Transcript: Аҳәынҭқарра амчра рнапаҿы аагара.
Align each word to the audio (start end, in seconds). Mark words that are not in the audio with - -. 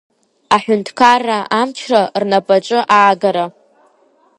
Аҳәынҭқарра 0.55 1.39
амчра 1.59 2.01
рнапаҿы 2.21 2.79
аагара. 2.97 3.45